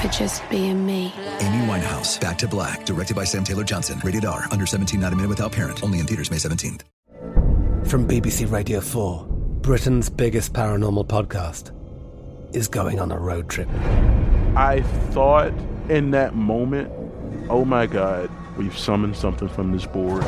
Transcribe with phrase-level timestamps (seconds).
[0.00, 1.12] for just being me.
[1.40, 4.00] Amy Winehouse, Back to Black, directed by Sam Taylor Johnson.
[4.04, 5.82] Rated R, under 17, not a minute without parent.
[5.82, 6.82] Only in theaters May 17th.
[7.86, 9.26] From BBC Radio 4,
[9.60, 11.72] Britain's biggest paranormal podcast
[12.54, 13.68] is going on a road trip.
[14.56, 15.52] I thought
[15.88, 16.90] in that moment,
[17.50, 20.22] oh my God, we've summoned something from this board.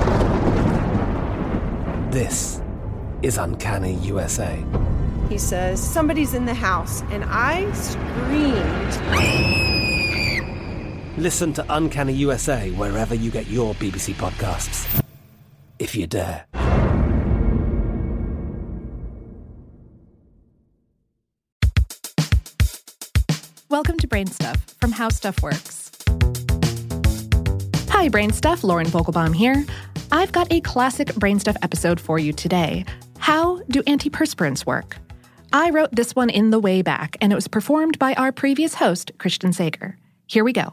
[2.13, 2.61] This
[3.23, 4.65] is Uncanny USA
[5.31, 7.03] he says, Somebody's in the house.
[7.11, 8.99] And I screamed.
[11.17, 15.03] Listen to Uncanny USA wherever you get your BBC podcasts,
[15.79, 16.47] if you dare.
[23.69, 25.93] Welcome to Brain Stuff from How Stuff Works.
[27.91, 28.65] Hi, Brain Stuff.
[28.65, 29.65] Lauren Vogelbaum here.
[30.11, 32.85] I've got a classic Brain Stuff episode for you today.
[33.71, 34.97] Do antiperspirants work?
[35.53, 38.75] I wrote this one in the way back, and it was performed by our previous
[38.75, 39.97] host, Christian Sager.
[40.27, 40.73] Here we go.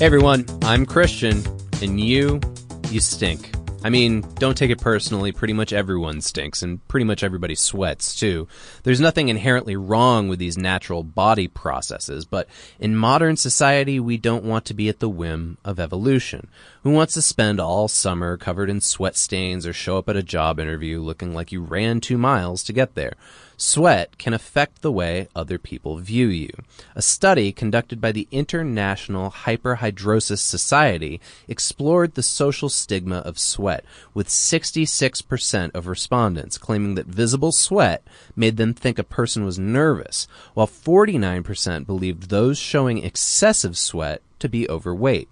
[0.00, 1.44] Hey everyone, I'm Christian,
[1.82, 2.40] and you,
[2.88, 3.52] you stink.
[3.82, 5.32] I mean, don't take it personally.
[5.32, 8.46] Pretty much everyone stinks, and pretty much everybody sweats, too.
[8.82, 12.46] There's nothing inherently wrong with these natural body processes, but
[12.78, 16.48] in modern society, we don't want to be at the whim of evolution.
[16.82, 20.22] Who wants to spend all summer covered in sweat stains or show up at a
[20.22, 23.14] job interview looking like you ran two miles to get there?
[23.62, 26.48] Sweat can affect the way other people view you.
[26.94, 33.84] A study conducted by the International Hyperhidrosis Society explored the social stigma of sweat,
[34.14, 38.02] with 66% of respondents claiming that visible sweat
[38.34, 44.48] made them think a person was nervous, while 49% believed those showing excessive sweat to
[44.48, 45.28] be overweight.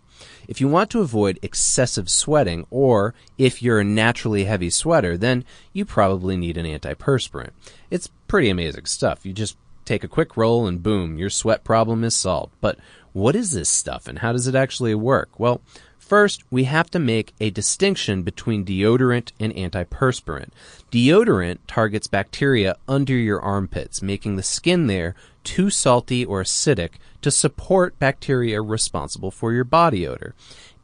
[0.46, 5.44] If you want to avoid excessive sweating, or if you're a naturally heavy sweater, then
[5.72, 7.50] you probably need an antiperspirant.
[7.90, 9.24] It's pretty amazing stuff.
[9.24, 12.52] You just take a quick roll and boom, your sweat problem is solved.
[12.60, 12.78] But
[13.12, 15.38] what is this stuff and how does it actually work?
[15.38, 15.60] Well,
[16.08, 20.48] First, we have to make a distinction between deodorant and antiperspirant.
[20.90, 25.14] Deodorant targets bacteria under your armpits, making the skin there
[25.48, 26.90] too salty or acidic
[27.22, 30.34] to support bacteria responsible for your body odor.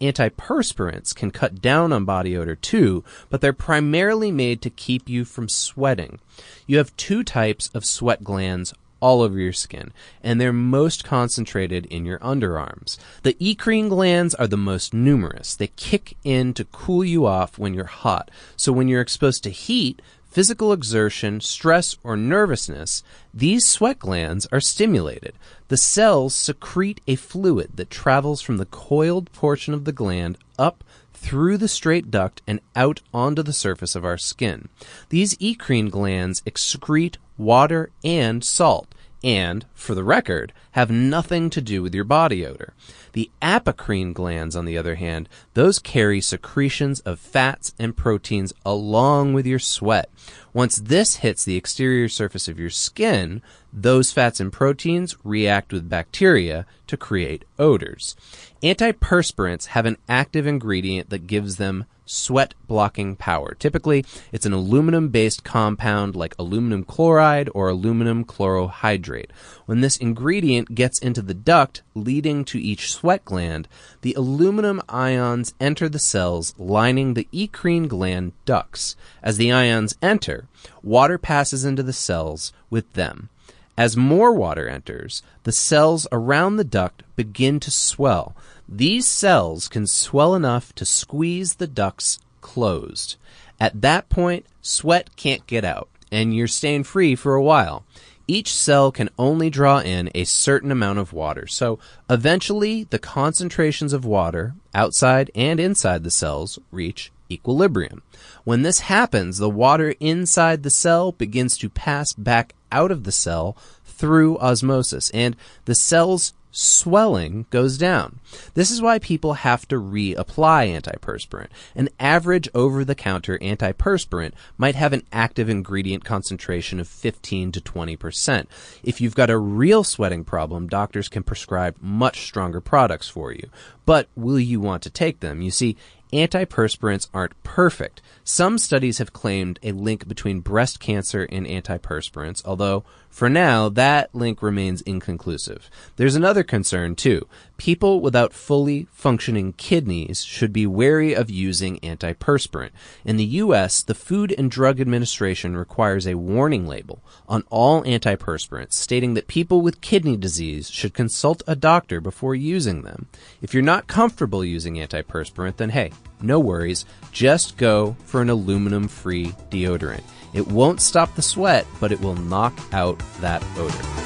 [0.01, 5.27] Antiperspirants can cut down on body odor too, but they're primarily made to keep you
[5.27, 6.19] from sweating.
[6.67, 11.85] You have two types of sweat glands all over your skin, and they're most concentrated
[11.87, 12.97] in your underarms.
[13.23, 15.55] The eccrine glands are the most numerous.
[15.55, 18.31] They kick in to cool you off when you're hot.
[18.57, 20.01] So when you're exposed to heat,
[20.35, 25.33] physical exertion, stress, or nervousness, these sweat glands are stimulated.
[25.69, 30.83] The cells secrete a fluid that travels from the coiled portion of the gland up
[31.13, 34.69] through the straight duct and out onto the surface of our skin.
[35.09, 38.93] These eccrine glands excrete water and salt,
[39.25, 42.75] and, for the record, have nothing to do with your body odor.
[43.15, 49.33] The apocrine glands, on the other hand, those carry secretions of fats and proteins along
[49.33, 50.11] with your sweat.
[50.53, 53.41] Once this hits the exterior surface of your skin,
[53.75, 58.15] those fats and proteins react with bacteria to create odors.
[58.63, 63.55] Antiperspirants have an active ingredient that gives them sweat blocking power.
[63.55, 69.31] Typically, it's an aluminum based compound like aluminum chloride or aluminum chlorohydrate.
[69.67, 73.67] When this ingredient gets into the duct leading to each sweat gland,
[74.03, 78.97] the aluminum ions enter the cells lining the eccrine gland ducts.
[79.23, 80.47] As the ions enter,
[80.83, 83.31] water passes into the cells with them.
[83.77, 88.37] As more water enters, the cells around the duct begin to swell.
[88.69, 93.17] These cells can swell enough to squeeze the ducts closed.
[93.59, 97.85] At that point, sweat can't get out, and you're staying free for a while.
[98.27, 101.79] Each cell can only draw in a certain amount of water, so
[102.09, 108.03] eventually the concentrations of water outside and inside the cells reach equilibrium.
[108.45, 113.13] When this happens, the water inside the cell begins to pass back out of the
[113.13, 118.21] cell through osmosis, and the cell's swelling goes down.
[118.55, 121.49] This is why people have to reapply antiperspirant.
[121.75, 127.61] An average over the counter antiperspirant might have an active ingredient concentration of 15 to
[127.61, 128.47] 20%.
[128.85, 133.49] If you've got a real sweating problem, doctors can prescribe much stronger products for you.
[133.85, 135.43] But will you want to take them?
[135.43, 135.77] You see,
[136.15, 138.01] antiperspirants aren't perfect.
[138.23, 144.15] Some studies have claimed a link between breast cancer and antiperspirants, although for now that
[144.15, 145.69] link remains inconclusive.
[145.97, 147.27] There's another concern too.
[147.57, 152.71] People without fully functioning kidneys should be wary of using antiperspirant.
[153.05, 158.75] In the US, the Food and Drug Administration requires a warning label on all antiperspirants
[158.75, 163.07] stating that people with kidney disease should consult a doctor before using them.
[163.41, 166.85] If you're not comfortable using antiperspirant, then hey, no worries.
[167.13, 170.03] Just go for an aluminum free deodorant.
[170.33, 174.04] It won't stop the sweat, but it will knock out that odor.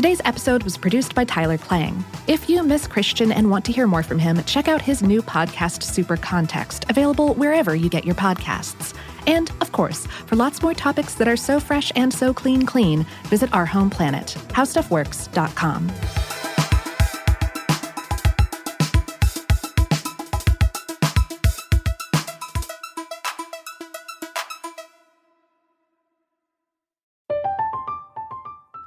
[0.00, 2.02] Today's episode was produced by Tyler Klang.
[2.26, 5.20] If you miss Christian and want to hear more from him, check out his new
[5.20, 8.96] podcast, Super Context, available wherever you get your podcasts.
[9.26, 13.04] And, of course, for lots more topics that are so fresh and so clean clean,
[13.24, 16.29] visit our home planet, howstuffworks.com.